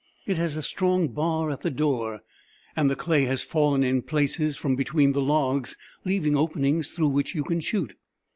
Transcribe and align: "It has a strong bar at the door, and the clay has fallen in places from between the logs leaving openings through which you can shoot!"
"It 0.25 0.35
has 0.37 0.57
a 0.57 0.63
strong 0.63 1.09
bar 1.09 1.51
at 1.51 1.61
the 1.61 1.69
door, 1.69 2.23
and 2.75 2.89
the 2.89 2.95
clay 2.95 3.25
has 3.25 3.43
fallen 3.43 3.83
in 3.83 4.01
places 4.01 4.57
from 4.57 4.75
between 4.75 5.11
the 5.11 5.21
logs 5.21 5.75
leaving 6.05 6.35
openings 6.35 6.87
through 6.87 7.09
which 7.09 7.35
you 7.35 7.43
can 7.43 7.59
shoot!" 7.59 7.95